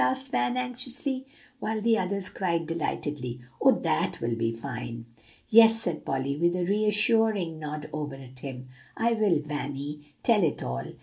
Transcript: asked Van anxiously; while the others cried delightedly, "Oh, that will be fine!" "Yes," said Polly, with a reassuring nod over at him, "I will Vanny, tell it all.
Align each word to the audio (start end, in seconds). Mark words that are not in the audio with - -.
asked 0.03 0.29
Van 0.31 0.57
anxiously; 0.57 1.23
while 1.59 1.79
the 1.81 1.95
others 1.95 2.27
cried 2.29 2.65
delightedly, 2.65 3.39
"Oh, 3.61 3.73
that 3.81 4.19
will 4.19 4.33
be 4.35 4.51
fine!" 4.51 5.05
"Yes," 5.47 5.79
said 5.79 6.03
Polly, 6.03 6.35
with 6.37 6.55
a 6.55 6.65
reassuring 6.65 7.59
nod 7.59 7.87
over 7.93 8.15
at 8.15 8.39
him, 8.39 8.67
"I 8.97 9.11
will 9.13 9.37
Vanny, 9.43 10.13
tell 10.23 10.41
it 10.41 10.63
all. 10.63 10.93